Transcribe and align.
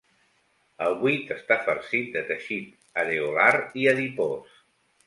El 0.85 0.95
buit 1.03 1.29
està 1.35 1.59
farcit 1.67 2.09
de 2.17 2.25
teixit 2.33 2.99
areolar 3.05 3.49
i 3.85 3.91
adipós. 3.97 4.63